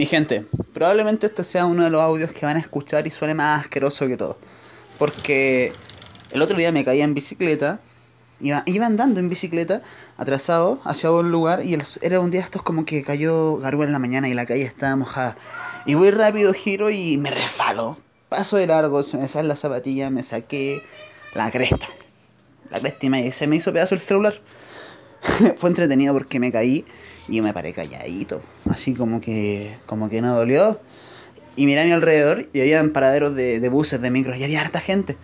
Mi 0.00 0.06
gente, 0.06 0.46
probablemente 0.72 1.26
este 1.26 1.44
sea 1.44 1.66
uno 1.66 1.84
de 1.84 1.90
los 1.90 2.00
audios 2.00 2.32
que 2.32 2.46
van 2.46 2.56
a 2.56 2.60
escuchar 2.60 3.06
y 3.06 3.10
suene 3.10 3.34
más 3.34 3.60
asqueroso 3.60 4.08
que 4.08 4.16
todo. 4.16 4.38
Porque 4.98 5.74
el 6.30 6.40
otro 6.40 6.56
día 6.56 6.72
me 6.72 6.86
caía 6.86 7.04
en 7.04 7.12
bicicleta, 7.12 7.80
iba, 8.40 8.64
andando 8.86 9.20
en 9.20 9.28
bicicleta, 9.28 9.82
atrasado, 10.16 10.80
hacia 10.84 11.10
un 11.10 11.30
lugar, 11.30 11.66
y 11.66 11.76
era 12.00 12.18
un 12.18 12.30
día 12.30 12.40
estos 12.40 12.62
como 12.62 12.86
que 12.86 13.02
cayó 13.02 13.58
garúa 13.58 13.84
en 13.84 13.92
la 13.92 13.98
mañana 13.98 14.26
y 14.26 14.32
la 14.32 14.46
calle 14.46 14.62
estaba 14.62 14.96
mojada. 14.96 15.36
Y 15.84 15.92
voy 15.92 16.12
rápido, 16.12 16.54
giro 16.54 16.88
y 16.88 17.18
me 17.18 17.30
resbalo. 17.30 17.98
Paso 18.30 18.56
de 18.56 18.68
largo, 18.68 19.02
se 19.02 19.18
me 19.18 19.28
sale 19.28 19.48
la 19.48 19.56
zapatilla, 19.56 20.08
me 20.08 20.22
saqué 20.22 20.82
la 21.34 21.50
cresta. 21.50 21.88
La 22.70 22.80
cresta 22.80 23.04
y 23.04 23.32
se 23.32 23.46
me 23.46 23.56
hizo 23.56 23.70
pedazo 23.70 23.96
el 23.96 24.00
celular. 24.00 24.40
Fue 25.58 25.68
entretenido 25.68 26.12
porque 26.14 26.40
me 26.40 26.52
caí 26.52 26.84
y 27.28 27.36
yo 27.36 27.42
me 27.42 27.52
paré 27.52 27.72
calladito, 27.72 28.42
así 28.68 28.94
como 28.94 29.20
que, 29.20 29.76
como 29.86 30.08
que 30.08 30.20
no 30.20 30.34
dolió. 30.34 30.80
Y 31.56 31.66
miré 31.66 31.82
a 31.82 31.84
mi 31.84 31.92
alrededor 31.92 32.48
y 32.52 32.60
había 32.60 32.82
paraderos 32.92 33.34
de, 33.34 33.60
de 33.60 33.68
buses, 33.68 34.00
de 34.00 34.10
micros, 34.10 34.38
y 34.38 34.44
había 34.44 34.60
harta 34.60 34.80
gente. 34.80 35.16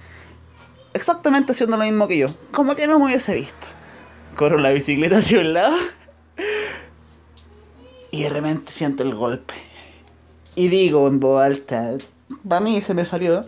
Exactamente 0.92 1.52
haciendo 1.52 1.76
lo 1.76 1.84
mismo 1.84 2.08
que 2.08 2.18
yo. 2.18 2.28
Como 2.52 2.74
que 2.74 2.86
no 2.86 2.98
me 2.98 3.06
hubiese 3.06 3.34
visto. 3.34 3.68
Corro 4.36 4.58
la 4.58 4.70
bicicleta 4.70 5.18
hacia 5.18 5.40
un 5.40 5.52
lado. 5.52 5.76
Y 8.10 8.22
de 8.22 8.30
repente 8.30 8.72
siento 8.72 9.02
el 9.02 9.14
golpe. 9.14 9.54
Y 10.54 10.68
digo 10.68 11.06
en 11.06 11.20
voz 11.20 11.42
alta, 11.42 11.98
para 12.48 12.60
mí 12.60 12.80
se 12.80 12.94
me 12.94 13.04
salió. 13.04 13.46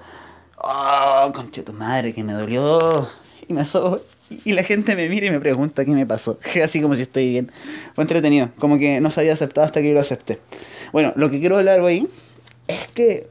Oh, 0.59 1.33
conche 1.35 1.63
tu 1.63 1.73
madre, 1.73 2.13
que 2.13 2.23
me 2.25 2.33
dolió. 2.33 3.09
Y 3.47 3.53
me 3.55 3.65
sobo 3.65 4.01
y 4.31 4.53
la 4.53 4.63
gente 4.63 4.95
me 4.95 5.09
mira 5.09 5.27
y 5.27 5.31
me 5.31 5.41
pregunta 5.41 5.85
qué 5.85 5.91
me 5.93 6.07
pasó. 6.07 6.39
Así 6.65 6.81
como 6.81 6.95
si 6.95 7.03
estoy 7.03 7.31
bien. 7.31 7.53
Fue 7.95 8.05
entretenido. 8.05 8.51
Como 8.59 8.79
que 8.79 9.01
no 9.01 9.11
se 9.11 9.21
había 9.21 9.33
aceptado 9.33 9.67
hasta 9.67 9.81
que 9.81 9.89
yo 9.89 9.95
lo 9.95 10.01
acepté. 10.01 10.39
Bueno, 10.93 11.13
lo 11.17 11.31
que 11.31 11.41
quiero 11.41 11.57
hablar 11.57 11.81
hoy 11.81 12.09
es 12.67 12.89
que 12.95 13.29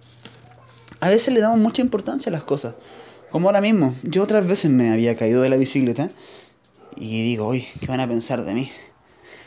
a 1.00 1.10
veces 1.10 1.34
le 1.34 1.40
damos 1.40 1.60
mucha 1.60 1.82
importancia 1.82 2.30
a 2.30 2.34
las 2.34 2.44
cosas. 2.44 2.76
Como 3.30 3.48
ahora 3.48 3.62
mismo. 3.62 3.96
Yo 4.04 4.24
otras 4.24 4.48
veces 4.48 4.72
me 4.72 4.92
había 4.92 5.16
caído 5.16 5.42
de 5.42 5.50
la 5.50 5.58
bicicleta 5.58 6.10
y 6.96 7.24
digo, 7.24 7.48
uy, 7.48 7.68
¿qué 7.80 7.88
van 7.88 8.00
a 8.00 8.08
pensar 8.08 8.44
de 8.44 8.54
mí? 8.54 8.72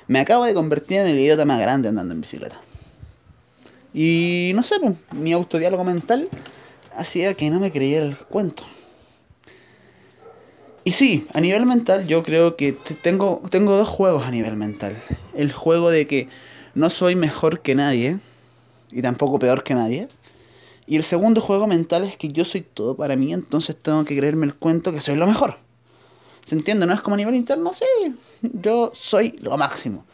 Me 0.06 0.20
acabo 0.20 0.44
de 0.44 0.54
convertir 0.54 0.98
en 0.98 1.08
el 1.08 1.18
idiota 1.18 1.44
más 1.44 1.60
grande 1.60 1.88
andando 1.88 2.14
en 2.14 2.20
bicicleta. 2.20 2.60
Y 3.92 4.52
no 4.54 4.62
sé, 4.62 4.76
pues, 4.80 4.94
mi 5.12 5.32
autodiálogo 5.32 5.84
mental 5.84 6.28
hacía 6.96 7.34
que 7.34 7.50
no 7.50 7.58
me 7.58 7.72
creyera 7.72 8.06
el 8.06 8.16
cuento. 8.16 8.62
Y 10.82 10.92
sí, 10.92 11.26
a 11.34 11.40
nivel 11.40 11.66
mental 11.66 12.06
yo 12.06 12.22
creo 12.22 12.56
que 12.56 12.72
tengo, 12.72 13.42
tengo 13.50 13.76
dos 13.76 13.88
juegos 13.88 14.24
a 14.24 14.30
nivel 14.30 14.56
mental. 14.56 15.02
El 15.34 15.52
juego 15.52 15.90
de 15.90 16.06
que 16.06 16.28
no 16.74 16.88
soy 16.88 17.16
mejor 17.16 17.60
que 17.60 17.74
nadie 17.74 18.18
y 18.90 19.02
tampoco 19.02 19.38
peor 19.38 19.62
que 19.62 19.74
nadie. 19.74 20.08
Y 20.86 20.96
el 20.96 21.04
segundo 21.04 21.40
juego 21.40 21.66
mental 21.66 22.04
es 22.04 22.16
que 22.16 22.28
yo 22.28 22.44
soy 22.44 22.62
todo 22.62 22.96
para 22.96 23.14
mí, 23.14 23.32
entonces 23.32 23.76
tengo 23.80 24.04
que 24.04 24.16
creerme 24.16 24.46
el 24.46 24.54
cuento 24.54 24.92
que 24.92 25.00
soy 25.00 25.16
lo 25.16 25.26
mejor. 25.26 25.58
¿Se 26.44 26.54
entiende? 26.54 26.86
¿No 26.86 26.94
es 26.94 27.00
como 27.02 27.14
a 27.14 27.18
nivel 27.18 27.34
interno? 27.34 27.72
Sí, 27.74 28.14
yo 28.42 28.90
soy 28.94 29.36
lo 29.40 29.56
máximo. 29.56 30.04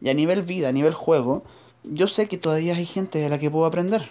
Y 0.00 0.08
a 0.08 0.14
nivel 0.14 0.42
vida, 0.42 0.70
a 0.70 0.72
nivel 0.72 0.94
juego, 0.94 1.44
yo 1.84 2.08
sé 2.08 2.26
que 2.28 2.38
todavía 2.38 2.74
hay 2.74 2.86
gente 2.86 3.18
de 3.18 3.28
la 3.28 3.38
que 3.38 3.50
puedo 3.50 3.66
aprender. 3.66 4.08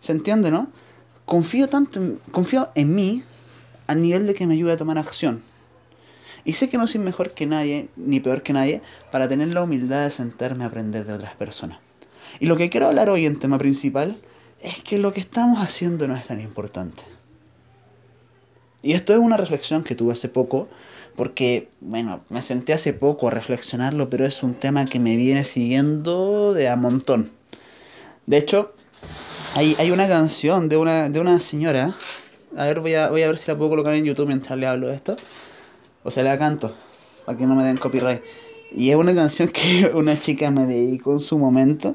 ¿Se 0.00 0.12
entiende, 0.12 0.50
no? 0.50 0.68
Confío 1.26 1.68
tanto, 1.68 2.00
confío 2.32 2.70
en 2.74 2.94
mí 2.94 3.22
a 3.86 3.94
nivel 3.94 4.26
de 4.26 4.34
que 4.34 4.46
me 4.46 4.54
ayude 4.54 4.72
a 4.72 4.76
tomar 4.76 4.98
acción. 4.98 5.42
Y 6.44 6.52
sé 6.52 6.68
que 6.68 6.78
no 6.78 6.86
soy 6.86 7.00
mejor 7.00 7.32
que 7.32 7.46
nadie, 7.46 7.88
ni 7.96 8.20
peor 8.20 8.42
que 8.42 8.52
nadie, 8.52 8.80
para 9.10 9.28
tener 9.28 9.52
la 9.52 9.62
humildad 9.62 10.04
de 10.04 10.10
sentarme 10.12 10.64
a 10.64 10.68
aprender 10.68 11.04
de 11.04 11.12
otras 11.12 11.34
personas. 11.34 11.78
Y 12.38 12.46
lo 12.46 12.56
que 12.56 12.70
quiero 12.70 12.86
hablar 12.86 13.08
hoy 13.08 13.26
en 13.26 13.40
tema 13.40 13.58
principal 13.58 14.18
es 14.60 14.80
que 14.80 14.98
lo 14.98 15.12
que 15.12 15.20
estamos 15.20 15.58
haciendo 15.58 16.06
no 16.06 16.16
es 16.16 16.26
tan 16.26 16.40
importante. 16.40 17.02
Y 18.82 18.92
esto 18.92 19.12
es 19.12 19.18
una 19.18 19.36
reflexión 19.36 19.82
que 19.82 19.96
tuve 19.96 20.12
hace 20.12 20.28
poco, 20.28 20.68
porque, 21.16 21.68
bueno, 21.80 22.20
me 22.28 22.42
senté 22.42 22.72
hace 22.72 22.92
poco 22.92 23.26
a 23.26 23.32
reflexionarlo, 23.32 24.08
pero 24.10 24.26
es 24.26 24.42
un 24.42 24.54
tema 24.54 24.84
que 24.84 25.00
me 25.00 25.16
viene 25.16 25.44
siguiendo 25.44 26.54
de 26.54 26.68
a 26.68 26.76
montón. 26.76 27.32
De 28.26 28.36
hecho, 28.36 28.74
hay, 29.54 29.74
hay 29.78 29.90
una 29.90 30.06
canción 30.06 30.68
de 30.68 30.76
una, 30.76 31.08
de 31.08 31.18
una 31.18 31.40
señora 31.40 31.96
a 32.56 32.64
ver, 32.64 32.80
voy 32.80 32.94
a, 32.94 33.10
voy 33.10 33.22
a 33.22 33.26
ver 33.28 33.38
si 33.38 33.46
la 33.50 33.56
puedo 33.56 33.70
colocar 33.70 33.94
en 33.94 34.04
YouTube 34.04 34.28
mientras 34.28 34.58
le 34.58 34.66
hablo 34.66 34.86
de 34.88 34.94
esto. 34.94 35.16
O 36.02 36.10
sea, 36.10 36.22
la 36.22 36.38
canto, 36.38 36.72
para 37.24 37.36
que 37.36 37.46
no 37.46 37.54
me 37.54 37.64
den 37.64 37.76
copyright. 37.76 38.22
Y 38.74 38.90
es 38.90 38.96
una 38.96 39.14
canción 39.14 39.48
que 39.48 39.90
una 39.94 40.18
chica 40.18 40.50
me 40.50 40.66
dedicó 40.66 41.12
en 41.12 41.20
su 41.20 41.38
momento. 41.38 41.94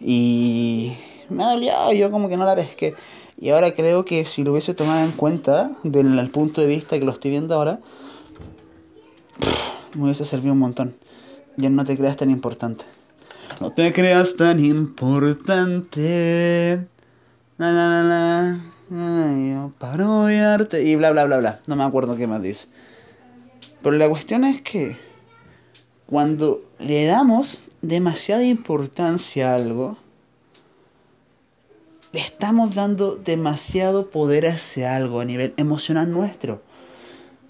Y 0.00 0.92
me 1.28 1.42
ha 1.42 1.50
dolido, 1.50 1.92
yo 1.92 2.10
como 2.10 2.28
que 2.28 2.36
no 2.36 2.44
la 2.44 2.54
pesqué. 2.54 2.94
Y 3.40 3.50
ahora 3.50 3.74
creo 3.74 4.04
que 4.04 4.24
si 4.24 4.44
lo 4.44 4.52
hubiese 4.52 4.74
tomado 4.74 5.04
en 5.04 5.12
cuenta, 5.12 5.72
desde 5.82 6.20
el 6.20 6.30
punto 6.30 6.60
de 6.60 6.66
vista 6.68 6.98
que 6.98 7.04
lo 7.04 7.12
estoy 7.12 7.32
viendo 7.32 7.54
ahora, 7.54 7.80
me 9.94 10.04
hubiese 10.04 10.24
servido 10.24 10.52
un 10.52 10.60
montón. 10.60 10.96
Ya 11.56 11.70
no 11.70 11.84
te 11.84 11.96
creas 11.96 12.16
tan 12.16 12.30
importante. 12.30 12.84
No 13.60 13.72
te 13.72 13.92
creas 13.92 14.36
tan 14.36 14.64
importante. 14.64 15.98
Na, 17.58 17.72
na, 17.72 18.02
na, 18.04 18.74
para 19.78 20.08
odiarte 20.08 20.82
y 20.82 20.96
bla 20.96 21.10
bla 21.10 21.24
bla 21.26 21.38
bla. 21.38 21.60
No 21.66 21.76
me 21.76 21.84
acuerdo 21.84 22.16
qué 22.16 22.26
más 22.26 22.42
dice. 22.42 22.66
Pero 23.82 23.96
la 23.96 24.08
cuestión 24.08 24.44
es 24.44 24.62
que 24.62 24.96
cuando 26.06 26.62
le 26.78 27.06
damos 27.06 27.62
demasiada 27.82 28.44
importancia 28.44 29.52
a 29.52 29.54
algo, 29.56 29.98
le 32.12 32.20
estamos 32.20 32.74
dando 32.74 33.16
demasiado 33.16 34.10
poder 34.10 34.46
a 34.46 34.54
ese 34.54 34.86
algo 34.86 35.20
a 35.20 35.24
nivel 35.24 35.52
emocional 35.56 36.10
nuestro. 36.10 36.62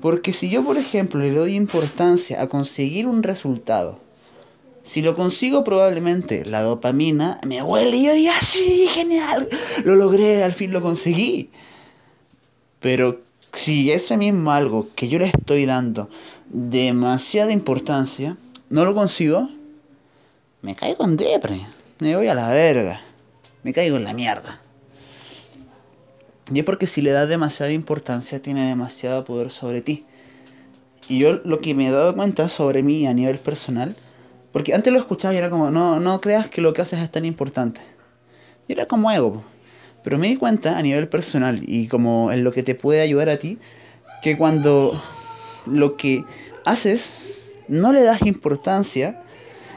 Porque 0.01 0.33
si 0.33 0.49
yo, 0.49 0.65
por 0.65 0.77
ejemplo, 0.77 1.21
le 1.21 1.33
doy 1.33 1.55
importancia 1.55 2.41
a 2.43 2.49
conseguir 2.49 3.07
un 3.07 3.23
resultado, 3.23 4.01
si 4.89 5.03
lo 5.03 5.15
consigo 5.15 5.65
probablemente 5.65 6.47
la 6.47 6.63
dopamina 6.63 7.41
me 7.47 7.63
huele 7.63 7.99
y 7.99 8.07
yo 8.07 8.15
digo, 8.15 8.33
ah, 8.35 8.43
sí, 8.43 8.87
genial, 8.89 9.47
lo 9.85 9.97
logré, 9.97 10.43
al 10.43 10.55
fin 10.55 10.73
lo 10.73 10.81
conseguí. 10.81 11.51
Pero 12.81 13.21
si 13.53 13.93
ese 13.93 14.17
mismo 14.17 14.51
algo 14.51 14.89
que 14.95 15.09
yo 15.09 15.19
le 15.19 15.27
estoy 15.27 15.67
dando 15.67 16.09
demasiada 16.49 17.53
importancia, 17.53 18.39
no 18.71 18.87
lo 18.87 18.95
consigo, 18.95 19.51
me 20.63 20.75
caigo 20.75 21.05
en 21.05 21.19
depre, 21.19 21.67
me 21.99 22.17
voy 22.17 22.29
a 22.29 22.35
la 22.35 22.49
verga, 22.49 23.03
me 23.65 23.75
caigo 23.75 23.99
en 23.99 24.05
la 24.05 24.15
mierda. 24.15 24.63
Y 26.51 26.61
es 26.61 26.65
porque 26.65 26.87
si 26.87 27.03
le 27.03 27.11
das 27.11 27.29
demasiada 27.29 27.73
importancia, 27.73 28.41
tiene 28.41 28.67
demasiado 28.67 29.27
poder 29.27 29.51
sobre 29.51 29.83
ti. 29.83 30.07
Y 31.11 31.19
yo 31.19 31.35
lo 31.45 31.59
que 31.59 31.75
me 31.75 31.89
he 31.89 31.91
dado 31.91 32.15
cuenta 32.15 32.49
sobre 32.49 32.83
mí 32.83 33.07
a 33.07 33.13
nivel 33.13 33.39
personal, 33.39 33.95
porque 34.59 34.75
antes 34.75 34.93
lo 34.93 34.99
escuchaba 34.99 35.33
y 35.33 35.37
era 35.37 35.51
como, 35.51 35.71
no, 35.71 36.01
no 36.01 36.21
creas 36.21 36.49
que 36.49 36.61
lo 36.61 36.75
que 36.75 36.83
haces 36.83 36.99
es 36.99 37.13
tan 37.13 37.25
importante. 37.25 37.81
Y 38.67 38.73
era 38.73 38.87
como 38.87 39.09
ego. 39.09 39.45
Pero 40.03 40.19
me 40.19 40.27
di 40.27 40.35
cuenta 40.35 40.77
a 40.77 40.83
nivel 40.83 41.07
personal 41.07 41.63
y 41.65 41.87
como 41.87 42.33
en 42.33 42.43
lo 42.43 42.51
que 42.51 42.65
te 42.65 42.75
puede 42.75 43.01
ayudar 43.01 43.29
a 43.29 43.37
ti, 43.37 43.61
que 44.21 44.37
cuando 44.37 45.01
lo 45.65 45.97
que 45.97 46.25
haces 46.65 47.09
no 47.69 47.93
le 47.93 48.03
das 48.03 48.21
importancia, 48.23 49.23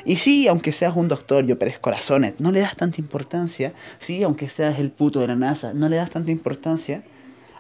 y 0.04 0.16
sí, 0.16 0.48
aunque 0.48 0.74
seas 0.74 0.96
un 0.96 1.08
doctor, 1.08 1.46
yo 1.46 1.60
Pérez 1.60 1.78
Corazones, 1.78 2.40
no 2.40 2.52
le 2.52 2.62
das 2.62 2.76
tanta 2.76 3.00
importancia, 3.00 3.74
sí, 4.00 4.24
aunque 4.24 4.50
seas 4.50 4.80
el 4.80 4.90
puto 4.90 5.20
de 5.20 5.28
la 5.28 5.36
NASA, 5.36 5.74
no 5.76 5.90
le 5.90 5.98
das 5.98 6.10
tanta 6.10 6.32
importancia, 6.32 7.04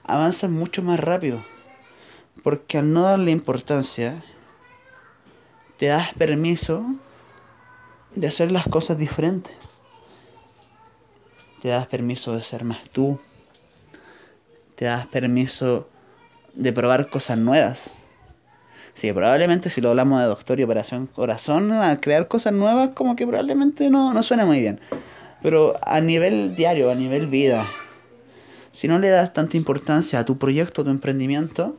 avanzas 0.05 0.49
mucho 0.49 0.81
más 0.81 0.99
rápido. 0.99 1.45
Porque 2.41 2.79
al 2.79 2.91
no 2.91 3.03
darle 3.03 3.29
importancia, 3.29 4.23
te 5.77 5.85
das 5.85 6.15
permiso 6.15 6.95
de 8.15 8.27
hacer 8.27 8.51
las 8.51 8.67
cosas 8.67 8.97
diferentes. 8.97 9.55
Te 11.61 11.69
das 11.69 11.87
permiso 11.87 12.35
de 12.35 12.41
ser 12.41 12.63
más 12.63 12.89
tú. 12.89 13.19
Te 14.75 14.85
das 14.85 15.07
permiso 15.07 15.87
de 16.53 16.73
probar 16.73 17.09
cosas 17.09 17.37
nuevas. 17.37 17.93
Sí, 18.93 19.11
probablemente 19.13 19.69
si 19.69 19.79
lo 19.79 19.89
hablamos 19.89 20.19
de 20.21 20.27
doctor 20.27 20.59
y 20.59 20.63
operación 20.63 21.07
corazón, 21.07 21.71
a 21.71 22.01
crear 22.01 22.27
cosas 22.27 22.53
nuevas 22.53 22.89
como 22.89 23.15
que 23.15 23.25
probablemente 23.25 23.89
no, 23.89 24.13
no 24.13 24.23
suena 24.23 24.45
muy 24.45 24.59
bien. 24.59 24.79
Pero 25.41 25.79
a 25.81 26.01
nivel 26.01 26.55
diario, 26.55 26.91
a 26.91 26.95
nivel 26.95 27.27
vida, 27.27 27.67
si 28.73 28.87
no 28.87 28.99
le 28.99 29.09
das 29.09 29.33
tanta 29.33 29.57
importancia 29.57 30.19
a 30.19 30.25
tu 30.25 30.37
proyecto, 30.37 30.81
a 30.81 30.83
tu 30.83 30.89
emprendimiento, 30.89 31.77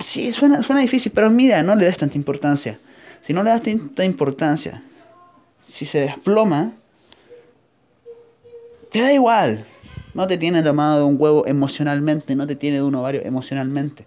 sí, 0.00 0.32
suena, 0.32 0.62
suena 0.62 0.82
difícil, 0.82 1.12
pero 1.14 1.30
mira, 1.30 1.62
no 1.62 1.74
le 1.74 1.86
des 1.86 1.96
tanta 1.96 2.16
importancia. 2.16 2.78
Si 3.22 3.32
no 3.32 3.42
le 3.42 3.50
das 3.50 3.62
tanta 3.62 4.04
importancia, 4.04 4.82
si 5.62 5.86
se 5.86 6.00
desploma, 6.00 6.72
te 8.92 9.00
da 9.00 9.12
igual. 9.12 9.66
No 10.14 10.26
te 10.26 10.38
tiene 10.38 10.62
tomado 10.62 10.98
de 10.98 11.04
un 11.04 11.16
huevo 11.18 11.46
emocionalmente, 11.46 12.34
no 12.34 12.46
te 12.46 12.56
tiene 12.56 12.78
de 12.78 12.82
un 12.82 12.94
ovario 12.94 13.22
emocionalmente. 13.24 14.06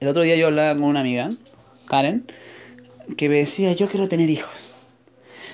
El 0.00 0.08
otro 0.08 0.22
día 0.22 0.36
yo 0.36 0.46
hablaba 0.46 0.74
con 0.74 0.84
una 0.84 1.00
amiga, 1.00 1.30
Karen, 1.86 2.26
que 3.16 3.28
me 3.28 3.36
decía, 3.36 3.72
yo 3.72 3.88
quiero 3.88 4.08
tener 4.08 4.30
hijos. 4.30 4.78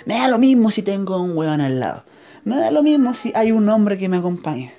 Me 0.04 0.18
da 0.18 0.28
lo 0.28 0.38
mismo 0.38 0.70
si 0.70 0.82
tengo 0.82 1.20
un 1.20 1.36
huevón 1.36 1.60
al 1.60 1.80
lado. 1.80 2.04
Me 2.44 2.56
da 2.56 2.70
lo 2.70 2.82
mismo 2.82 3.14
si 3.14 3.32
hay 3.34 3.52
un 3.52 3.68
hombre 3.68 3.98
que 3.98 4.08
me 4.08 4.18
acompañe. 4.18 4.72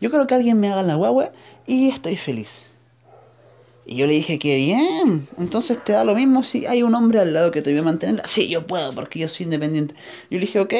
Yo 0.00 0.10
creo 0.10 0.26
que 0.26 0.34
alguien 0.34 0.60
me 0.60 0.70
haga 0.70 0.84
la 0.84 0.94
guagua 0.94 1.32
y 1.66 1.88
estoy 1.90 2.16
feliz. 2.16 2.67
Y 3.90 3.96
yo 3.96 4.06
le 4.06 4.12
dije 4.12 4.38
que 4.38 4.54
bien, 4.56 5.28
entonces 5.38 5.82
te 5.82 5.94
da 5.94 6.04
lo 6.04 6.14
mismo 6.14 6.44
si 6.44 6.66
hay 6.66 6.82
un 6.82 6.94
hombre 6.94 7.20
al 7.20 7.32
lado 7.32 7.50
que 7.50 7.62
te 7.62 7.70
voy 7.70 7.80
a 7.80 7.82
mantener. 7.82 8.22
Sí, 8.28 8.46
yo 8.46 8.66
puedo 8.66 8.94
porque 8.94 9.18
yo 9.18 9.30
soy 9.30 9.44
independiente. 9.44 9.94
Yo 10.30 10.38
le 10.38 10.40
dije, 10.40 10.60
ok. 10.60 10.74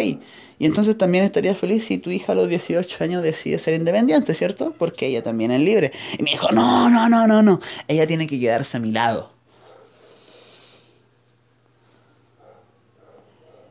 Y 0.58 0.66
entonces 0.66 0.98
también 0.98 1.24
estaría 1.24 1.54
feliz 1.54 1.86
si 1.86 1.96
tu 1.96 2.10
hija 2.10 2.32
a 2.32 2.34
los 2.34 2.50
18 2.50 3.02
años 3.02 3.22
decide 3.22 3.58
ser 3.58 3.72
independiente, 3.72 4.34
¿cierto? 4.34 4.74
Porque 4.76 5.06
ella 5.06 5.22
también 5.22 5.50
es 5.52 5.62
libre. 5.62 5.92
Y 6.18 6.22
me 6.22 6.32
dijo, 6.32 6.52
no, 6.52 6.90
no, 6.90 7.08
no, 7.08 7.26
no, 7.26 7.42
no. 7.42 7.60
Ella 7.88 8.06
tiene 8.06 8.26
que 8.26 8.38
quedarse 8.38 8.76
a 8.76 8.80
mi 8.80 8.92
lado. 8.92 9.32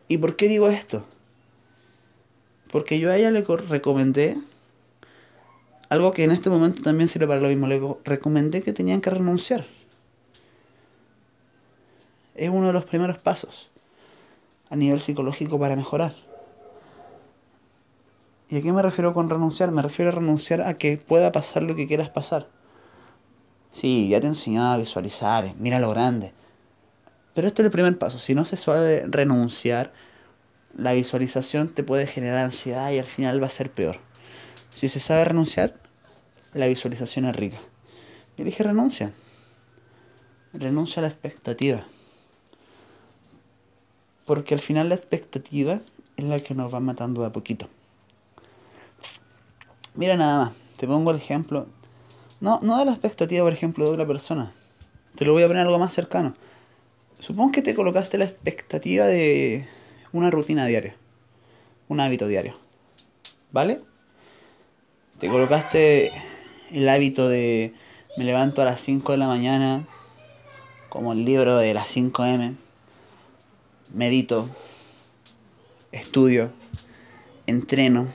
¿Y 0.07 0.17
por 0.17 0.35
qué 0.35 0.47
digo 0.47 0.67
esto? 0.67 1.05
Porque 2.71 2.97
yo 2.97 3.11
a 3.11 3.17
ella 3.17 3.29
le 3.29 3.41
recomendé 3.43 4.37
algo 5.89 6.11
que 6.11 6.23
en 6.23 6.31
este 6.31 6.49
momento 6.49 6.81
también 6.81 7.09
sirve 7.09 7.27
para 7.27 7.41
lo 7.41 7.47
mismo. 7.47 7.67
Le 7.67 7.81
recomendé 8.03 8.61
que 8.61 8.73
tenían 8.73 9.01
que 9.01 9.09
renunciar. 9.09 9.65
Es 12.35 12.49
uno 12.49 12.67
de 12.67 12.73
los 12.73 12.85
primeros 12.85 13.17
pasos 13.17 13.69
a 14.69 14.75
nivel 14.75 15.01
psicológico 15.01 15.59
para 15.59 15.75
mejorar. 15.75 16.13
¿Y 18.49 18.57
a 18.57 18.61
qué 18.61 18.71
me 18.71 18.81
refiero 18.81 19.13
con 19.13 19.29
renunciar? 19.29 19.71
Me 19.71 19.81
refiero 19.81 20.11
a 20.11 20.15
renunciar 20.15 20.61
a 20.61 20.75
que 20.75 20.97
pueda 20.97 21.31
pasar 21.31 21.63
lo 21.63 21.75
que 21.75 21.87
quieras 21.87 22.09
pasar. 22.09 22.47
Sí, 23.71 24.09
ya 24.09 24.19
te 24.19 24.27
he 24.27 24.29
enseñado 24.29 24.73
a 24.73 24.77
visualizar, 24.77 25.53
mira 25.59 25.79
lo 25.79 25.89
grande. 25.89 26.31
Pero 27.33 27.47
este 27.47 27.61
es 27.61 27.65
el 27.65 27.71
primer 27.71 27.97
paso. 27.97 28.19
Si 28.19 28.33
no 28.33 28.45
se 28.45 28.57
suele 28.57 29.05
renunciar, 29.05 29.91
la 30.75 30.93
visualización 30.93 31.69
te 31.69 31.83
puede 31.83 32.07
generar 32.07 32.39
ansiedad 32.39 32.91
y 32.91 32.99
al 32.99 33.05
final 33.05 33.41
va 33.41 33.47
a 33.47 33.51
ser 33.51 33.69
peor. 33.71 33.99
Si 34.77 34.89
se 34.89 34.99
sabe 34.99 35.25
renunciar, 35.25 35.73
la 36.53 36.67
visualización 36.67 37.25
es 37.25 37.35
rica. 37.35 37.57
Y 38.37 38.43
dije 38.43 38.61
renuncia. 38.61 39.11
Renuncia 40.53 40.99
a 40.99 41.01
la 41.01 41.07
expectativa. 41.07 41.87
Porque 44.27 44.53
al 44.53 44.59
final 44.59 44.89
la 44.89 44.93
expectativa 44.93 45.79
es 46.15 46.25
la 46.25 46.39
que 46.41 46.53
nos 46.53 46.71
va 46.71 46.79
matando 46.79 47.21
de 47.21 47.27
a 47.27 47.31
poquito. 47.31 47.67
Mira 49.95 50.15
nada 50.15 50.45
más, 50.45 50.53
te 50.77 50.85
pongo 50.85 51.09
el 51.09 51.17
ejemplo. 51.17 51.65
No, 52.39 52.59
no 52.61 52.77
de 52.77 52.85
la 52.85 52.91
expectativa, 52.91 53.43
por 53.43 53.53
ejemplo, 53.53 53.85
de 53.85 53.91
otra 53.93 54.05
persona. 54.05 54.53
Te 55.15 55.25
lo 55.25 55.33
voy 55.33 55.41
a 55.41 55.47
poner 55.47 55.63
algo 55.63 55.79
más 55.79 55.91
cercano. 55.91 56.35
Supongo 57.17 57.51
que 57.51 57.63
te 57.63 57.73
colocaste 57.73 58.19
la 58.19 58.25
expectativa 58.25 59.07
de 59.07 59.67
una 60.11 60.29
rutina 60.29 60.67
diaria. 60.67 60.95
Un 61.87 61.99
hábito 61.99 62.27
diario. 62.27 62.59
¿Vale? 63.51 63.86
Te 65.19 65.29
colocaste 65.29 66.11
el 66.71 66.87
hábito 66.87 67.27
de 67.27 67.73
me 68.17 68.23
levanto 68.23 68.61
a 68.61 68.65
las 68.65 68.81
5 68.81 69.13
de 69.13 69.17
la 69.17 69.25
mañana, 69.25 69.87
como 70.89 71.13
el 71.13 71.25
libro 71.25 71.57
de 71.57 71.73
las 71.73 71.95
5M, 71.95 72.53
medito, 73.91 74.47
estudio, 75.91 76.51
entreno, 77.47 78.09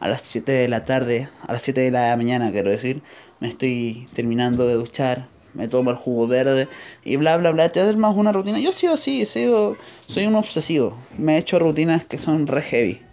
a 0.00 0.08
las 0.08 0.20
7 0.20 0.52
de 0.52 0.68
la 0.68 0.84
tarde, 0.84 1.30
a 1.46 1.54
las 1.54 1.62
7 1.62 1.80
de 1.80 1.90
la 1.90 2.14
mañana 2.14 2.52
quiero 2.52 2.70
decir, 2.70 3.00
me 3.40 3.48
estoy 3.48 4.06
terminando 4.12 4.66
de 4.66 4.74
duchar, 4.74 5.28
me 5.54 5.66
tomo 5.66 5.90
el 5.90 5.96
jugo 5.96 6.26
verde 6.26 6.68
y 7.04 7.16
bla 7.16 7.38
bla 7.38 7.52
bla, 7.52 7.70
te 7.70 7.90
más 7.96 8.14
una 8.14 8.32
rutina. 8.32 8.58
Yo 8.58 8.74
sido 8.74 8.92
así, 8.92 9.24
sido, 9.24 9.78
soy 10.08 10.26
un 10.26 10.34
obsesivo, 10.34 10.94
me 11.16 11.36
he 11.36 11.38
hecho 11.38 11.58
rutinas 11.58 12.04
que 12.04 12.18
son 12.18 12.46
re 12.46 12.60
heavy. 12.60 13.07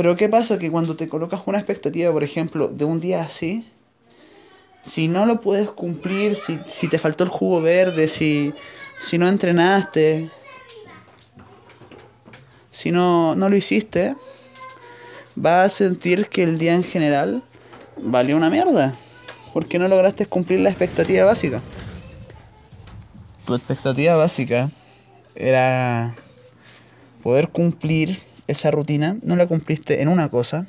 Pero 0.00 0.16
¿qué 0.16 0.30
pasa? 0.30 0.58
Que 0.58 0.70
cuando 0.70 0.96
te 0.96 1.10
colocas 1.10 1.42
una 1.44 1.58
expectativa, 1.58 2.10
por 2.10 2.24
ejemplo, 2.24 2.68
de 2.68 2.86
un 2.86 3.00
día 3.00 3.20
así, 3.20 3.66
si 4.82 5.08
no 5.08 5.26
lo 5.26 5.42
puedes 5.42 5.68
cumplir, 5.68 6.38
si, 6.38 6.58
si 6.68 6.88
te 6.88 6.98
faltó 6.98 7.22
el 7.22 7.28
jugo 7.28 7.60
verde, 7.60 8.08
si, 8.08 8.54
si 9.02 9.18
no 9.18 9.28
entrenaste, 9.28 10.30
si 12.72 12.90
no, 12.90 13.34
no 13.34 13.50
lo 13.50 13.56
hiciste, 13.56 14.16
vas 15.34 15.66
a 15.66 15.76
sentir 15.76 16.28
que 16.28 16.44
el 16.44 16.58
día 16.58 16.74
en 16.74 16.84
general 16.84 17.42
valió 17.98 18.38
una 18.38 18.48
mierda. 18.48 18.94
Porque 19.52 19.78
no 19.78 19.86
lograste 19.86 20.24
cumplir 20.24 20.60
la 20.60 20.70
expectativa 20.70 21.26
básica. 21.26 21.60
Tu 23.44 23.54
expectativa 23.54 24.16
básica 24.16 24.70
era 25.34 26.14
poder 27.22 27.50
cumplir 27.50 28.29
esa 28.50 28.70
rutina, 28.70 29.16
no 29.22 29.36
la 29.36 29.46
cumpliste 29.46 30.02
en 30.02 30.08
una 30.08 30.28
cosa, 30.28 30.66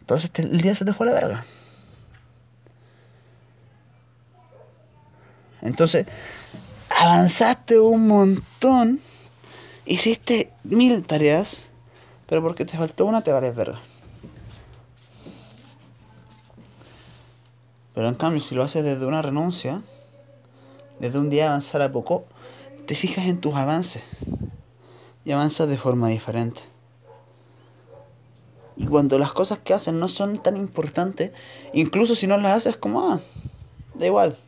entonces 0.00 0.30
el 0.36 0.60
día 0.60 0.74
se 0.74 0.84
te 0.84 0.92
fue 0.92 1.06
la 1.06 1.12
verga. 1.12 1.44
Entonces, 5.62 6.06
avanzaste 6.88 7.80
un 7.80 8.06
montón, 8.06 9.00
hiciste 9.84 10.52
mil 10.62 11.04
tareas, 11.04 11.58
pero 12.28 12.40
porque 12.40 12.64
te 12.64 12.76
faltó 12.76 13.06
una 13.06 13.22
te 13.22 13.32
vale 13.32 13.50
verga. 13.50 13.80
Pero 17.94 18.08
en 18.08 18.14
cambio, 18.14 18.40
si 18.40 18.54
lo 18.54 18.62
haces 18.62 18.84
desde 18.84 19.06
una 19.06 19.22
renuncia, 19.22 19.82
desde 21.00 21.18
un 21.18 21.30
día 21.30 21.48
avanzar 21.48 21.82
a 21.82 21.90
poco, 21.90 22.26
te 22.86 22.94
fijas 22.94 23.26
en 23.26 23.40
tus 23.40 23.54
avances 23.54 24.02
y 25.26 25.32
avanzas 25.32 25.68
de 25.68 25.76
forma 25.76 26.08
diferente. 26.08 26.60
Y 28.76 28.86
cuando 28.86 29.18
las 29.18 29.32
cosas 29.32 29.58
que 29.58 29.74
haces 29.74 29.92
no 29.92 30.06
son 30.08 30.40
tan 30.40 30.56
importantes, 30.56 31.32
incluso 31.72 32.14
si 32.14 32.28
no 32.28 32.36
las 32.36 32.58
haces 32.58 32.76
como, 32.76 33.10
ah, 33.10 33.20
da 33.94 34.06
igual. 34.06 34.38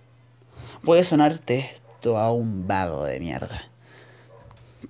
Puede 0.84 1.02
sonarte 1.02 1.72
esto 1.94 2.16
a 2.16 2.32
un 2.32 2.68
vago 2.68 3.02
de 3.04 3.18
mierda. 3.18 3.64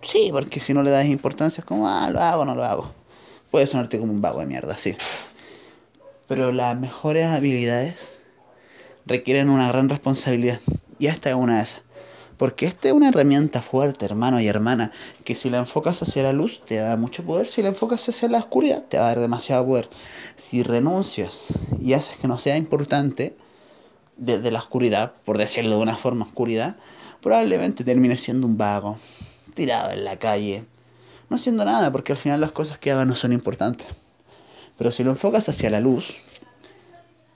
Sí, 0.02 0.28
porque 0.30 0.60
si 0.60 0.74
no 0.74 0.82
le 0.82 0.90
das 0.90 1.06
importancia 1.06 1.62
es 1.62 1.64
como, 1.64 1.88
ah, 1.88 2.10
lo 2.10 2.20
hago, 2.20 2.44
no 2.44 2.54
lo 2.54 2.64
hago. 2.64 2.92
Puede 3.50 3.66
sonarte 3.66 3.98
como 3.98 4.12
un 4.12 4.20
vago 4.20 4.40
de 4.40 4.46
mierda, 4.46 4.76
sí. 4.76 4.94
Pero 6.26 6.52
las 6.52 6.78
mejores 6.78 7.24
habilidades 7.24 7.96
requieren 9.06 9.48
una 9.48 9.68
gran 9.68 9.88
responsabilidad. 9.88 10.60
Y 10.98 11.06
esta 11.06 11.30
es 11.30 11.36
una 11.36 11.56
de 11.56 11.62
esas. 11.62 11.87
Porque 12.38 12.66
esta 12.66 12.86
es 12.86 12.94
una 12.94 13.08
herramienta 13.08 13.62
fuerte, 13.62 14.04
hermano 14.04 14.40
y 14.40 14.46
hermana, 14.46 14.92
que 15.24 15.34
si 15.34 15.50
la 15.50 15.58
enfocas 15.58 16.00
hacia 16.02 16.22
la 16.22 16.32
luz 16.32 16.60
te 16.66 16.76
da 16.76 16.96
mucho 16.96 17.24
poder, 17.24 17.48
si 17.48 17.62
la 17.62 17.70
enfocas 17.70 18.08
hacia 18.08 18.28
la 18.28 18.38
oscuridad 18.38 18.84
te 18.88 18.96
va 18.96 19.06
a 19.06 19.08
dar 19.08 19.18
demasiado 19.18 19.66
poder. 19.66 19.88
Si 20.36 20.62
renuncias 20.62 21.40
y 21.80 21.94
haces 21.94 22.16
que 22.16 22.28
no 22.28 22.38
sea 22.38 22.56
importante 22.56 23.36
desde 24.16 24.52
la 24.52 24.60
oscuridad, 24.60 25.14
por 25.24 25.36
decirlo 25.36 25.76
de 25.76 25.82
una 25.82 25.96
forma 25.96 26.26
oscuridad, 26.26 26.76
probablemente 27.20 27.82
termines 27.82 28.20
siendo 28.20 28.46
un 28.46 28.56
vago, 28.56 28.98
tirado 29.54 29.90
en 29.90 30.04
la 30.04 30.20
calle, 30.20 30.64
no 31.28 31.36
haciendo 31.36 31.64
nada, 31.64 31.90
porque 31.90 32.12
al 32.12 32.18
final 32.18 32.40
las 32.40 32.52
cosas 32.52 32.78
que 32.78 32.92
hagas 32.92 33.06
no 33.06 33.16
son 33.16 33.32
importantes. 33.32 33.88
Pero 34.76 34.92
si 34.92 35.02
lo 35.02 35.10
enfocas 35.10 35.48
hacia 35.48 35.70
la 35.70 35.80
luz, 35.80 36.14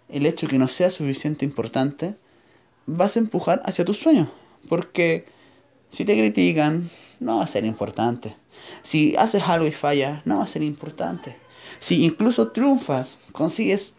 el 0.09 0.27
hecho 0.27 0.47
de 0.47 0.53
que 0.53 0.59
no 0.59 0.69
sea 0.69 0.91
suficiente 0.91 1.45
importante, 1.45 2.15
vas 2.87 3.17
a 3.17 3.19
empujar 3.19 3.63
hacia 3.65 3.85
tus 3.85 3.99
sueños 3.99 4.29
porque 4.69 5.27
si 5.91 6.05
te 6.05 6.17
critican, 6.17 6.91
no 7.21 7.39
va 7.39 7.45
a 7.45 7.49
ser 7.49 7.65
importante. 7.65 8.37
Si 8.83 9.15
haces 9.17 9.43
algo 9.47 9.67
y 9.67 9.73
fallas, 9.73 10.25
no 10.27 10.39
va 10.39 10.45
a 10.45 10.49
ser 10.49 10.63
importante. 10.63 11.37
Si 11.81 12.05
incluso 12.05 12.49
triunfas, 12.49 13.19
consigues 13.33 13.95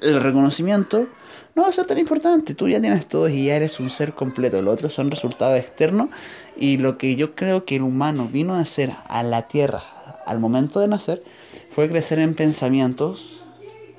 el 0.00 0.22
reconocimiento, 0.22 1.06
no 1.54 1.62
va 1.62 1.68
a 1.68 1.72
ser 1.72 1.86
tan 1.86 1.98
importante. 1.98 2.54
Tú 2.54 2.68
ya 2.68 2.80
tienes 2.80 3.06
todo 3.08 3.28
y 3.28 3.46
ya 3.46 3.56
eres 3.56 3.80
un 3.80 3.90
ser 3.90 4.14
completo. 4.14 4.60
Los 4.62 4.74
otros 4.74 4.92
son 4.92 5.10
resultados 5.10 5.58
externos. 5.58 6.10
Y 6.56 6.78
lo 6.78 6.98
que 6.98 7.16
yo 7.16 7.34
creo 7.34 7.64
que 7.64 7.76
el 7.76 7.82
humano 7.82 8.28
vino 8.30 8.54
a 8.54 8.60
hacer 8.60 8.92
a 9.06 9.22
la 9.22 9.48
tierra 9.48 9.82
al 10.26 10.38
momento 10.38 10.80
de 10.80 10.88
nacer 10.88 11.22
fue 11.70 11.88
crecer 11.88 12.18
en 12.18 12.34
pensamientos 12.34 13.40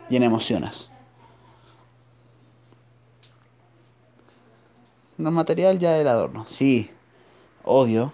y 0.10 0.16
en 0.16 0.24
emociones. 0.24 0.91
No 5.22 5.30
material 5.30 5.78
ya 5.78 6.00
el 6.00 6.08
adorno. 6.08 6.48
Sí, 6.50 6.90
obvio 7.64 8.12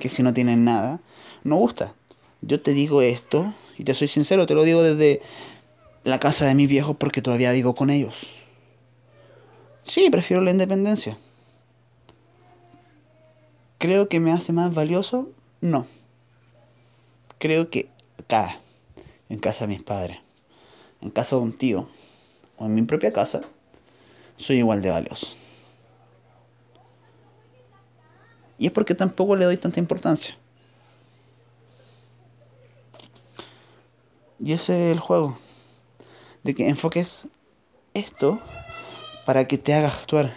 que 0.00 0.08
si 0.08 0.24
no 0.24 0.34
tienen 0.34 0.64
nada, 0.64 0.98
no 1.44 1.54
gusta. 1.54 1.94
Yo 2.40 2.60
te 2.60 2.72
digo 2.72 3.00
esto, 3.00 3.54
y 3.78 3.84
te 3.84 3.94
soy 3.94 4.08
sincero, 4.08 4.44
te 4.44 4.54
lo 4.54 4.64
digo 4.64 4.82
desde 4.82 5.22
la 6.02 6.18
casa 6.18 6.46
de 6.46 6.56
mis 6.56 6.68
viejos 6.68 6.96
porque 6.96 7.22
todavía 7.22 7.52
vivo 7.52 7.76
con 7.76 7.90
ellos. 7.90 8.14
Sí, 9.84 10.10
prefiero 10.10 10.42
la 10.42 10.50
independencia. 10.50 11.16
¿Creo 13.78 14.08
que 14.08 14.18
me 14.18 14.32
hace 14.32 14.52
más 14.52 14.74
valioso? 14.74 15.30
No. 15.60 15.86
Creo 17.38 17.70
que 17.70 17.88
acá, 18.18 18.58
en 19.28 19.38
casa 19.38 19.60
de 19.60 19.74
mis 19.74 19.82
padres, 19.84 20.18
en 21.02 21.10
casa 21.10 21.36
de 21.36 21.42
un 21.42 21.52
tío, 21.52 21.86
o 22.56 22.66
en 22.66 22.74
mi 22.74 22.82
propia 22.82 23.12
casa, 23.12 23.42
soy 24.38 24.58
igual 24.58 24.82
de 24.82 24.90
valioso. 24.90 25.28
Y 28.58 28.66
es 28.66 28.72
porque 28.72 28.94
tampoco 28.94 29.36
le 29.36 29.44
doy 29.44 29.56
tanta 29.56 29.78
importancia. 29.78 30.36
Y 34.40 34.52
ese 34.52 34.88
es 34.88 34.92
el 34.92 35.00
juego. 35.00 35.38
De 36.42 36.54
que 36.54 36.68
enfoques 36.68 37.26
esto 37.94 38.40
para 39.26 39.46
que 39.46 39.58
te 39.58 39.74
hagas 39.74 39.94
actuar. 39.94 40.34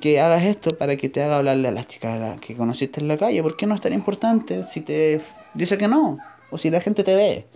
Que 0.00 0.20
hagas 0.20 0.44
esto 0.44 0.76
para 0.76 0.96
que 0.96 1.08
te 1.08 1.22
haga 1.22 1.38
hablarle 1.38 1.68
a 1.68 1.72
las 1.72 1.86
chicas 1.86 2.40
que 2.40 2.56
conociste 2.56 3.00
en 3.00 3.08
la 3.08 3.18
calle. 3.18 3.42
¿Por 3.42 3.56
qué 3.56 3.66
no 3.66 3.74
es 3.74 3.80
tan 3.80 3.92
importante 3.92 4.66
si 4.68 4.80
te 4.80 5.22
dice 5.54 5.78
que 5.78 5.88
no? 5.88 6.18
O 6.50 6.58
si 6.58 6.70
la 6.70 6.80
gente 6.80 7.04
te 7.04 7.14
ve. 7.14 7.46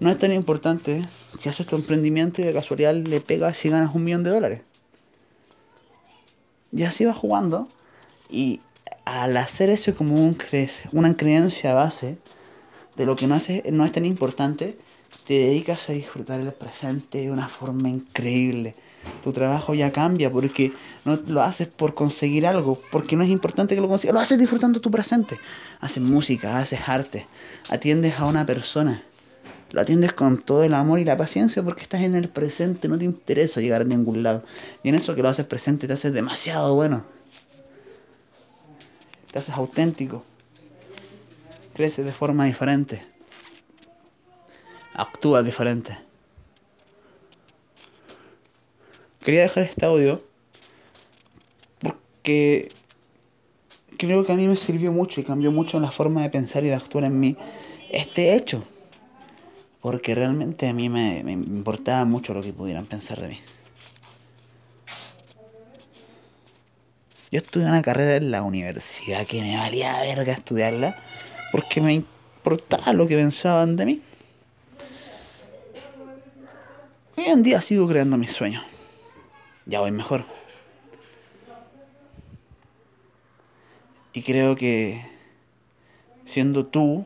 No 0.00 0.10
es 0.10 0.18
tan 0.18 0.32
importante 0.32 1.08
si 1.38 1.48
haces 1.48 1.66
tu 1.66 1.76
emprendimiento 1.76 2.42
y 2.42 2.44
de 2.44 2.52
casualidad 2.52 2.94
le 2.94 3.20
pegas 3.20 3.64
y 3.64 3.68
ganas 3.70 3.94
un 3.94 4.04
millón 4.04 4.24
de 4.24 4.30
dólares. 4.30 4.62
Y 6.72 6.82
así 6.82 7.04
vas 7.04 7.16
jugando 7.16 7.68
y 8.28 8.60
al 9.04 9.36
hacer 9.36 9.70
eso 9.70 9.94
como 9.94 10.14
un 10.14 10.34
cre 10.34 10.70
una 10.92 11.16
creencia 11.16 11.74
base 11.74 12.16
de 12.96 13.06
lo 13.06 13.16
que 13.16 13.26
no, 13.26 13.34
hace, 13.34 13.62
no 13.70 13.84
es 13.84 13.92
tan 13.92 14.04
importante, 14.04 14.78
te 15.26 15.34
dedicas 15.34 15.88
a 15.88 15.92
disfrutar 15.92 16.40
el 16.40 16.52
presente 16.52 17.18
de 17.18 17.30
una 17.30 17.48
forma 17.48 17.88
increíble. 17.88 18.74
Tu 19.22 19.32
trabajo 19.32 19.74
ya 19.74 19.92
cambia 19.92 20.30
porque 20.30 20.72
no 21.04 21.16
lo 21.26 21.42
haces 21.42 21.68
por 21.68 21.94
conseguir 21.94 22.46
algo, 22.46 22.80
porque 22.90 23.16
no 23.16 23.22
es 23.22 23.30
importante 23.30 23.74
que 23.74 23.80
lo 23.80 23.88
consigas, 23.88 24.14
lo 24.14 24.20
haces 24.20 24.38
disfrutando 24.38 24.80
tu 24.80 24.90
presente. 24.90 25.38
Haces 25.80 26.02
música, 26.02 26.58
haces 26.58 26.80
arte, 26.86 27.26
atiendes 27.68 28.18
a 28.18 28.26
una 28.26 28.46
persona, 28.46 29.02
lo 29.72 29.80
atiendes 29.80 30.12
con 30.12 30.38
todo 30.38 30.62
el 30.64 30.72
amor 30.72 31.00
y 31.00 31.04
la 31.04 31.16
paciencia 31.16 31.62
porque 31.62 31.82
estás 31.82 32.02
en 32.02 32.14
el 32.14 32.28
presente, 32.28 32.88
no 32.88 32.96
te 32.96 33.04
interesa 33.04 33.60
llegar 33.60 33.82
a 33.82 33.84
ningún 33.84 34.22
lado. 34.22 34.44
Y 34.82 34.88
en 34.88 34.94
eso 34.94 35.14
que 35.14 35.22
lo 35.22 35.28
haces 35.28 35.46
presente 35.46 35.86
te 35.86 35.92
haces 35.92 36.12
demasiado 36.12 36.74
bueno. 36.74 37.04
Te 39.34 39.40
haces 39.40 39.54
auténtico. 39.54 40.24
Creces 41.74 42.06
de 42.06 42.12
forma 42.12 42.46
diferente 42.46 43.14
actúa 44.94 45.42
diferente. 45.42 45.98
Quería 49.20 49.42
dejar 49.42 49.64
este 49.64 49.84
audio 49.84 50.22
porque 51.80 52.68
creo 53.98 54.24
que 54.24 54.32
a 54.32 54.36
mí 54.36 54.46
me 54.46 54.56
sirvió 54.56 54.92
mucho 54.92 55.20
y 55.20 55.24
cambió 55.24 55.50
mucho 55.50 55.80
la 55.80 55.90
forma 55.90 56.22
de 56.22 56.30
pensar 56.30 56.64
y 56.64 56.68
de 56.68 56.74
actuar 56.74 57.04
en 57.04 57.18
mí 57.18 57.36
este 57.90 58.34
hecho. 58.34 58.64
Porque 59.80 60.14
realmente 60.14 60.68
a 60.68 60.72
mí 60.72 60.88
me, 60.88 61.22
me 61.24 61.32
importaba 61.32 62.04
mucho 62.04 62.32
lo 62.32 62.42
que 62.42 62.52
pudieran 62.52 62.86
pensar 62.86 63.20
de 63.20 63.28
mí. 63.28 63.38
Yo 67.34 67.40
estudié 67.40 67.66
una 67.66 67.82
carrera 67.82 68.14
en 68.14 68.30
la 68.30 68.44
universidad 68.44 69.26
que 69.26 69.42
me 69.42 69.56
valía 69.56 70.00
verga 70.02 70.34
estudiarla 70.34 71.02
porque 71.50 71.80
me 71.80 71.92
importaba 71.92 72.92
lo 72.92 73.08
que 73.08 73.16
pensaban 73.16 73.74
de 73.74 73.86
mí. 73.86 74.02
Hoy 77.16 77.24
en 77.24 77.42
día 77.42 77.60
sigo 77.60 77.88
creando 77.88 78.16
mis 78.18 78.30
sueños. 78.30 78.62
Ya 79.66 79.80
voy 79.80 79.90
mejor. 79.90 80.24
Y 84.12 84.22
creo 84.22 84.54
que 84.54 85.04
siendo 86.26 86.66
tú, 86.66 87.04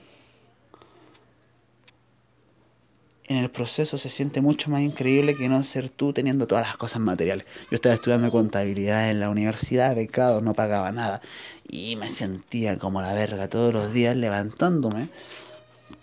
en 3.28 3.36
el 3.36 3.50
proceso 3.50 3.98
se 3.98 4.08
siente 4.08 4.40
mucho 4.40 4.70
más 4.70 4.80
increíble 4.80 5.36
que 5.36 5.50
no 5.50 5.62
ser 5.62 5.90
tú 5.90 6.14
teniendo 6.14 6.46
todas 6.46 6.66
las 6.66 6.78
cosas 6.78 7.00
materiales. 7.00 7.46
Yo 7.70 7.76
estaba 7.76 7.94
estudiando 7.94 8.30
contabilidad 8.30 9.10
en 9.10 9.20
la 9.20 9.28
universidad, 9.28 9.94
becado, 9.94 10.40
no 10.40 10.54
pagaba 10.54 10.90
nada. 10.92 11.20
Y 11.68 11.96
me 11.96 12.08
sentía 12.08 12.78
como 12.78 13.02
la 13.02 13.12
verga 13.12 13.48
todos 13.48 13.72
los 13.74 13.92
días 13.92 14.16
levantándome, 14.16 15.10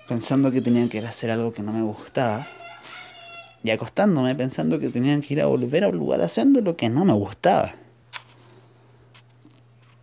pensando 0.07 0.51
que 0.51 0.61
tenía 0.61 0.87
que 0.87 0.99
hacer 0.99 1.31
algo 1.31 1.51
que 1.51 1.63
no 1.63 1.73
me 1.73 1.81
gustaba 1.81 2.47
y 3.63 3.71
acostándome 3.71 4.35
pensando 4.35 4.79
que 4.79 4.89
tenían 4.89 5.21
que 5.21 5.33
ir 5.33 5.41
a 5.41 5.47
volver 5.47 5.83
a 5.83 5.87
un 5.87 5.97
lugar 5.97 6.21
haciendo 6.21 6.61
lo 6.61 6.77
que 6.77 6.89
no 6.89 7.03
me 7.03 7.13
gustaba. 7.13 7.73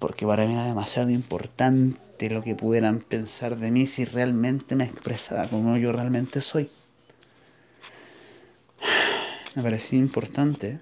Porque 0.00 0.26
para 0.26 0.44
mí 0.44 0.54
era 0.54 0.66
demasiado 0.66 1.10
importante 1.10 2.28
lo 2.28 2.42
que 2.42 2.56
pudieran 2.56 2.98
pensar 2.98 3.56
de 3.56 3.70
mí 3.70 3.86
si 3.86 4.04
realmente 4.04 4.74
me 4.74 4.82
expresaba 4.82 5.46
como 5.46 5.76
yo 5.76 5.92
realmente 5.92 6.40
soy. 6.40 6.68
Me 9.54 9.62
parecía 9.62 9.98
importante 9.98 10.80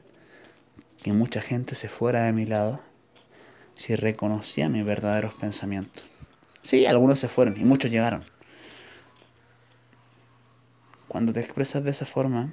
que 1.03 1.13
mucha 1.13 1.41
gente 1.41 1.75
se 1.75 1.89
fuera 1.89 2.25
de 2.25 2.33
mi 2.33 2.45
lado 2.45 2.81
si 3.77 3.97
reconocía 3.97 4.69
mis 4.69 4.85
verdaderos 4.85 5.35
pensamientos. 5.35 6.05
Sí, 6.63 6.87
algunos 6.87 7.19
se 7.19 7.29
fueron 7.29 7.61
y 7.61 7.65
muchos 7.65 7.91
llegaron. 7.91 8.23
Cuando 11.09 11.33
te 11.33 11.41
expresas 11.41 11.83
de 11.83 11.91
esa 11.91 12.07
forma, 12.07 12.53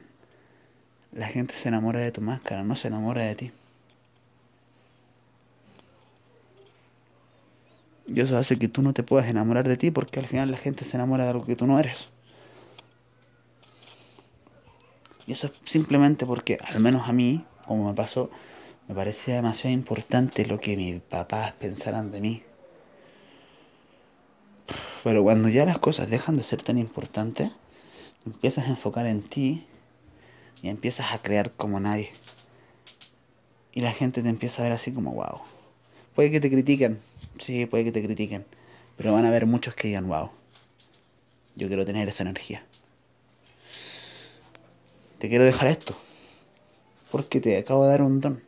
la 1.12 1.28
gente 1.28 1.54
se 1.54 1.68
enamora 1.68 2.00
de 2.00 2.12
tu 2.12 2.22
máscara, 2.22 2.64
no 2.64 2.76
se 2.76 2.88
enamora 2.88 3.22
de 3.22 3.36
ti. 3.36 3.52
Y 8.08 8.22
eso 8.22 8.38
hace 8.38 8.58
que 8.58 8.70
tú 8.70 8.82
no 8.82 8.94
te 8.94 9.04
puedas 9.04 9.30
enamorar 9.30 9.68
de 9.68 9.78
ti 9.78 9.92
porque 9.92 10.20
al 10.20 10.28
final 10.28 10.50
la 10.50 10.58
gente 10.58 10.84
se 10.84 10.98
enamora 10.98 11.26
de 11.26 11.30
algo 11.32 11.46
que 11.46 11.56
tú 11.56 11.68
no 11.68 11.78
eres. 11.78 12.10
Y 15.28 15.34
eso 15.34 15.48
es 15.48 15.54
simplemente 15.66 16.26
porque, 16.26 16.58
al 16.64 16.80
menos 16.80 17.08
a 17.08 17.12
mí, 17.12 17.44
como 17.66 17.90
me 17.90 17.94
pasó, 17.94 18.32
me 18.88 18.96
parecía 18.96 19.36
demasiado 19.36 19.74
importante 19.74 20.46
lo 20.46 20.60
que 20.60 20.78
mis 20.78 21.02
papás 21.02 21.52
pensaran 21.60 22.12
de 22.12 22.22
mí. 22.22 22.44
Pero 25.04 25.24
cuando 25.24 25.50
ya 25.50 25.66
las 25.66 25.80
cosas 25.80 26.10
dejan 26.10 26.38
de 26.38 26.44
ser 26.44 26.64
tan 26.64 26.78
importantes, 26.78 27.52
empiezas 28.26 28.68
a 28.68 28.70
enfocar 28.70 29.06
en 29.06 29.22
ti 29.22 29.66
y 30.62 30.70
empiezas 30.70 31.12
a 31.12 31.22
crear 31.22 31.52
como 31.52 31.80
nadie. 31.82 32.12
Y 33.74 33.82
la 33.82 33.92
gente 33.92 34.24
te 34.24 34.30
empieza 34.30 34.62
a 34.62 34.64
ver 34.64 34.74
así 34.74 34.94
como, 34.94 35.12
wow. 35.12 35.42
Puede 36.16 36.32
que 36.32 36.40
te 36.40 36.50
critiquen, 36.50 37.00
sí, 37.38 37.66
puede 37.66 37.84
que 37.84 37.92
te 37.92 38.02
critiquen, 38.02 38.46
pero 38.96 39.14
van 39.14 39.26
a 39.26 39.28
haber 39.28 39.46
muchos 39.46 39.76
que 39.76 39.90
digan, 39.90 40.08
wow, 40.08 40.32
yo 41.56 41.68
quiero 41.68 41.86
tener 41.86 42.08
esa 42.08 42.24
energía. 42.24 42.64
Te 45.20 45.30
quiero 45.30 45.44
dejar 45.44 45.70
esto, 45.70 45.96
porque 47.12 47.40
te 47.40 47.58
acabo 47.58 47.84
de 47.86 47.90
dar 47.90 48.02
un 48.02 48.22
don. 48.22 48.44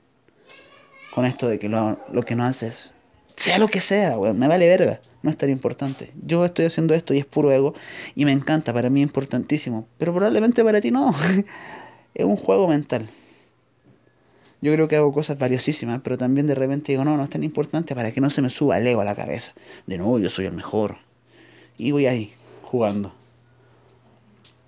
Con 1.14 1.26
esto 1.26 1.48
de 1.48 1.58
que 1.60 1.70
lo, 1.70 2.00
lo 2.12 2.24
que 2.24 2.36
no 2.36 2.44
haces, 2.46 2.92
sea 3.40 3.58
lo 3.58 3.70
que 3.70 3.80
sea, 3.80 4.18
me 4.18 4.48
vale 4.48 4.68
verga, 4.68 5.00
no 5.24 5.32
es 5.32 5.38
tan 5.38 5.50
importante. 5.50 6.12
Yo 6.26 6.44
estoy 6.44 6.66
haciendo 6.66 6.94
esto 6.94 7.14
y 7.14 7.20
es 7.20 7.26
puro 7.26 7.52
ego 7.52 7.74
y 8.14 8.26
me 8.26 8.34
encanta, 8.34 8.74
para 8.74 8.90
mí 8.90 9.02
es 9.02 9.08
importantísimo, 9.08 9.88
pero 9.98 10.14
probablemente 10.14 10.64
para 10.64 10.82
ti 10.82 10.92
no. 10.92 11.16
es 12.14 12.26
un 12.26 12.36
juego 12.36 12.68
mental. 12.68 13.10
Yo 14.62 14.74
creo 14.74 14.90
que 14.90 14.98
hago 14.98 15.14
cosas 15.14 15.38
valiosísimas, 15.38 16.02
pero 16.04 16.18
también 16.18 16.48
de 16.48 16.56
repente 16.56 16.92
digo, 16.92 17.06
no, 17.06 17.16
no 17.16 17.24
es 17.24 17.30
tan 17.30 17.44
importante 17.44 17.96
para 17.96 18.12
que 18.12 18.20
no 18.20 18.30
se 18.30 18.42
me 18.42 18.50
suba 18.50 18.78
el 18.78 18.86
ego 18.86 19.00
a 19.00 19.06
la 19.06 19.16
cabeza. 19.16 19.54
De 19.88 19.98
nuevo, 19.98 20.20
yo 20.20 20.30
soy 20.30 20.46
el 20.46 20.54
mejor. 20.54 20.98
Y 21.78 21.92
voy 21.92 22.08
ahí, 22.08 22.34
jugando. 22.64 23.14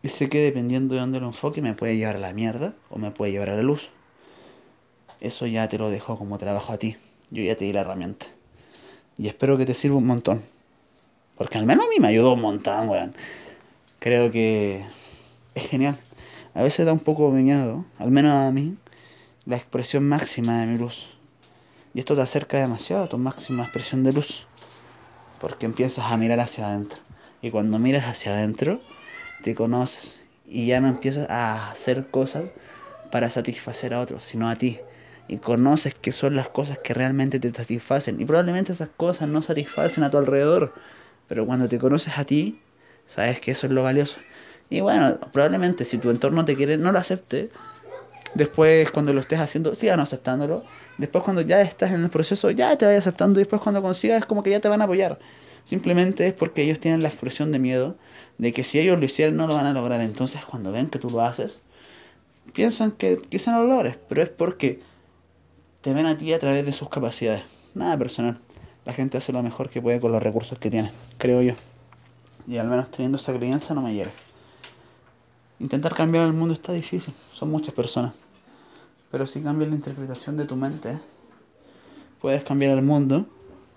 Y 0.03 0.09
sé 0.09 0.29
que 0.29 0.39
dependiendo 0.39 0.95
de 0.95 1.01
dónde 1.01 1.19
lo 1.19 1.27
enfoque, 1.27 1.61
me 1.61 1.73
puede 1.73 1.97
llevar 1.97 2.15
a 2.15 2.19
la 2.19 2.33
mierda 2.33 2.73
o 2.89 2.97
me 2.97 3.11
puede 3.11 3.31
llevar 3.31 3.51
a 3.51 3.55
la 3.55 3.63
luz. 3.63 3.89
Eso 5.19 5.45
ya 5.45 5.67
te 5.69 5.77
lo 5.77 5.89
dejo 5.89 6.17
como 6.17 6.37
trabajo 6.37 6.73
a 6.73 6.77
ti. 6.77 6.97
Yo 7.29 7.43
ya 7.43 7.55
te 7.55 7.65
di 7.65 7.73
la 7.73 7.81
herramienta. 7.81 8.25
Y 9.17 9.27
espero 9.27 9.57
que 9.57 9.65
te 9.65 9.75
sirva 9.75 9.97
un 9.97 10.07
montón. 10.07 10.41
Porque 11.37 11.57
al 11.57 11.65
menos 11.65 11.85
a 11.85 11.89
mí 11.89 11.95
me 11.99 12.07
ayudó 12.07 12.33
un 12.33 12.41
montón, 12.41 12.89
weón. 12.89 13.13
Creo 13.99 14.31
que 14.31 14.83
es 15.53 15.67
genial 15.67 15.99
a 16.53 16.61
veces 16.61 16.85
da 16.85 16.93
un 16.93 16.99
poco 16.99 17.29
miedo, 17.31 17.85
al 17.97 18.11
menos 18.11 18.33
a 18.33 18.51
mí, 18.51 18.75
la 19.45 19.55
expresión 19.55 20.07
máxima 20.07 20.59
de 20.59 20.67
mi 20.67 20.77
luz. 20.77 21.05
Y 21.93 21.99
esto 21.99 22.15
te 22.15 22.21
acerca 22.21 22.57
demasiado 22.57 23.03
a 23.03 23.09
tu 23.09 23.17
máxima 23.17 23.63
expresión 23.63 24.03
de 24.03 24.13
luz, 24.13 24.45
porque 25.39 25.65
empiezas 25.65 26.05
a 26.11 26.17
mirar 26.17 26.39
hacia 26.39 26.67
adentro. 26.67 26.99
Y 27.41 27.51
cuando 27.51 27.79
miras 27.79 28.05
hacia 28.05 28.33
adentro, 28.33 28.81
te 29.41 29.55
conoces 29.55 30.21
y 30.47 30.67
ya 30.67 30.81
no 30.81 30.89
empiezas 30.89 31.29
a 31.29 31.71
hacer 31.71 32.07
cosas 32.07 32.49
para 33.11 33.29
satisfacer 33.29 33.93
a 33.93 34.01
otros, 34.01 34.23
sino 34.23 34.49
a 34.49 34.55
ti. 34.55 34.79
Y 35.27 35.37
conoces 35.37 35.95
qué 35.95 36.11
son 36.11 36.35
las 36.35 36.49
cosas 36.49 36.79
que 36.79 36.93
realmente 36.93 37.39
te 37.39 37.51
satisfacen. 37.53 38.19
Y 38.19 38.25
probablemente 38.25 38.73
esas 38.73 38.89
cosas 38.97 39.29
no 39.29 39.41
satisfacen 39.41 40.03
a 40.03 40.09
tu 40.09 40.17
alrededor. 40.17 40.73
Pero 41.27 41.45
cuando 41.45 41.69
te 41.69 41.79
conoces 41.79 42.17
a 42.17 42.25
ti, 42.25 42.59
sabes 43.07 43.39
que 43.39 43.51
eso 43.51 43.67
es 43.67 43.71
lo 43.71 43.83
valioso. 43.83 44.17
Y 44.69 44.81
bueno, 44.81 45.19
probablemente 45.31 45.85
si 45.85 45.97
tu 45.97 46.09
entorno 46.09 46.43
te 46.43 46.55
quiere, 46.55 46.77
no 46.77 46.91
lo 46.91 46.99
acepte. 46.99 47.49
Después, 48.33 48.91
cuando 48.91 49.13
lo 49.13 49.21
estés 49.21 49.39
haciendo, 49.39 49.75
sigan 49.75 49.99
aceptándolo. 49.99 50.63
Después, 50.97 51.23
cuando 51.23 51.41
ya 51.41 51.61
estás 51.61 51.93
en 51.93 52.03
el 52.03 52.09
proceso, 52.09 52.51
ya 52.51 52.77
te 52.77 52.85
vaya 52.85 52.99
aceptando. 52.99 53.39
Y 53.39 53.43
después, 53.43 53.61
cuando 53.61 53.81
consigas, 53.81 54.19
es 54.19 54.25
como 54.25 54.43
que 54.43 54.49
ya 54.49 54.59
te 54.59 54.67
van 54.67 54.81
a 54.81 54.85
apoyar. 54.85 55.19
Simplemente 55.65 56.27
es 56.27 56.33
porque 56.33 56.63
ellos 56.63 56.79
tienen 56.79 57.01
la 57.01 57.09
expresión 57.09 57.51
de 57.51 57.59
miedo 57.59 57.95
de 58.37 58.53
que 58.53 58.63
si 58.63 58.79
ellos 58.79 58.99
lo 58.99 59.05
hicieran, 59.05 59.37
no 59.37 59.47
lo 59.47 59.55
van 59.55 59.65
a 59.65 59.73
lograr. 59.73 60.01
Entonces, 60.01 60.43
cuando 60.45 60.71
ven 60.71 60.89
que 60.89 60.99
tú 60.99 61.09
lo 61.09 61.21
haces, 61.21 61.59
piensan 62.53 62.91
que 62.91 63.21
quizá 63.29 63.51
no 63.51 63.63
lo 63.63 63.67
logres. 63.67 63.97
Pero 64.09 64.21
es 64.21 64.29
porque 64.29 64.81
te 65.81 65.93
ven 65.93 66.05
a 66.05 66.17
ti 66.17 66.33
a 66.33 66.39
través 66.39 66.65
de 66.65 66.73
sus 66.73 66.89
capacidades. 66.89 67.43
Nada 67.73 67.97
personal. 67.97 68.39
La 68.85 68.93
gente 68.93 69.17
hace 69.17 69.31
lo 69.31 69.43
mejor 69.43 69.69
que 69.69 69.81
puede 69.81 69.99
con 69.99 70.11
los 70.11 70.21
recursos 70.23 70.57
que 70.57 70.71
tiene, 70.71 70.91
creo 71.17 71.41
yo. 71.41 71.53
Y 72.47 72.57
al 72.57 72.67
menos 72.67 72.89
teniendo 72.89 73.17
esa 73.17 73.33
creencia 73.33 73.75
no 73.75 73.81
me 73.81 73.93
llega. 73.93 74.11
Intentar 75.59 75.93
cambiar 75.93 76.25
el 76.25 76.33
mundo 76.33 76.55
está 76.55 76.73
difícil, 76.73 77.13
son 77.33 77.51
muchas 77.51 77.75
personas. 77.75 78.15
Pero 79.11 79.27
si 79.27 79.41
cambias 79.41 79.69
la 79.69 79.75
interpretación 79.75 80.35
de 80.37 80.45
tu 80.45 80.55
mente, 80.55 80.99
puedes 82.19 82.43
cambiar 82.43 82.71
el 82.71 82.81
mundo 82.81 83.27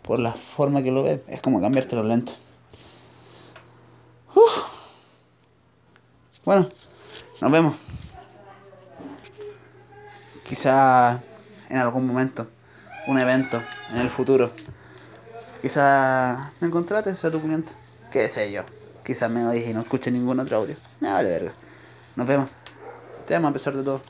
por 0.05 0.21
la 0.21 0.33
forma 0.33 0.83
que 0.83 0.93
lo 0.93 1.03
ves. 1.03 1.21
Es 1.29 1.41
como 1.41 1.61
cambiarte 1.61 1.97
los 1.97 2.07
lentes. 2.07 2.37
Bueno, 6.45 6.69
nos 7.41 7.51
vemos. 7.51 7.77
Quizá 10.47 11.23
en 11.71 11.79
algún 11.79 12.07
momento, 12.07 12.49
un 13.07 13.19
evento 13.19 13.63
en 13.91 13.97
el 13.97 14.11
futuro. 14.11 14.51
Quizá 15.63 16.53
me 16.61 16.69
contrates 16.69 17.25
a 17.25 17.31
tu 17.31 17.41
cliente. 17.41 17.73
Qué 18.11 18.29
sé 18.29 18.53
yo. 18.53 18.63
Quizás 19.03 19.31
me 19.31 19.47
oís 19.47 19.67
y 19.67 19.73
no 19.73 19.81
escuche 19.81 20.11
ningún 20.11 20.39
otro 20.39 20.59
audio. 20.59 20.77
Me 21.01 21.11
vale 21.11 21.31
verga. 21.31 21.53
Nos 22.15 22.27
vemos. 22.27 22.51
Te 23.27 23.35
amo 23.35 23.49
a 23.49 23.53
pesar 23.53 23.75
de 23.75 23.83
todo. 23.83 24.03